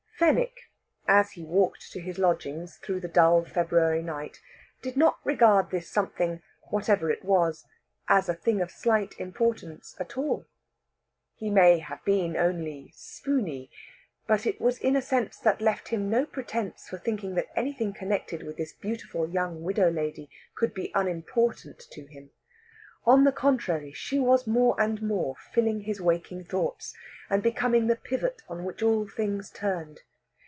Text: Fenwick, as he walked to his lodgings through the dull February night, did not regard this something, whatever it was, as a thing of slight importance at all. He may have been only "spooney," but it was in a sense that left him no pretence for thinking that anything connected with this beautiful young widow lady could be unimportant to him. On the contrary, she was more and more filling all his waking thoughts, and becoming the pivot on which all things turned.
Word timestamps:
Fenwick, 0.21 0.69
as 1.07 1.31
he 1.31 1.43
walked 1.43 1.91
to 1.91 1.99
his 1.99 2.19
lodgings 2.19 2.75
through 2.77 2.99
the 2.99 3.07
dull 3.07 3.43
February 3.43 4.03
night, 4.03 4.39
did 4.79 4.95
not 4.95 5.17
regard 5.23 5.71
this 5.71 5.89
something, 5.89 6.43
whatever 6.69 7.09
it 7.09 7.25
was, 7.25 7.65
as 8.07 8.29
a 8.29 8.35
thing 8.35 8.61
of 8.61 8.69
slight 8.69 9.19
importance 9.19 9.95
at 9.99 10.19
all. 10.19 10.45
He 11.33 11.49
may 11.49 11.79
have 11.79 12.05
been 12.05 12.37
only 12.37 12.91
"spooney," 12.95 13.71
but 14.27 14.45
it 14.45 14.61
was 14.61 14.77
in 14.77 14.95
a 14.95 15.01
sense 15.01 15.39
that 15.39 15.59
left 15.59 15.87
him 15.87 16.07
no 16.07 16.27
pretence 16.27 16.87
for 16.87 16.99
thinking 16.99 17.33
that 17.33 17.49
anything 17.55 17.91
connected 17.91 18.43
with 18.43 18.57
this 18.57 18.73
beautiful 18.73 19.27
young 19.27 19.63
widow 19.63 19.89
lady 19.89 20.29
could 20.53 20.71
be 20.75 20.91
unimportant 20.93 21.79
to 21.79 22.05
him. 22.05 22.29
On 23.05 23.23
the 23.23 23.31
contrary, 23.31 23.91
she 23.91 24.19
was 24.19 24.45
more 24.45 24.79
and 24.79 25.01
more 25.01 25.35
filling 25.51 25.77
all 25.77 25.81
his 25.85 25.99
waking 25.99 26.43
thoughts, 26.43 26.95
and 27.27 27.41
becoming 27.41 27.87
the 27.87 27.95
pivot 27.95 28.43
on 28.47 28.63
which 28.63 28.83
all 28.83 29.07
things 29.07 29.49
turned. 29.49 30.01